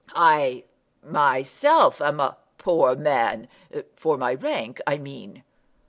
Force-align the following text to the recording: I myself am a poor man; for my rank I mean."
I 0.15 0.63
myself 1.03 2.01
am 2.01 2.19
a 2.19 2.35
poor 2.57 2.95
man; 2.95 3.47
for 3.95 4.17
my 4.17 4.33
rank 4.33 4.81
I 4.87 4.97
mean." 4.97 5.43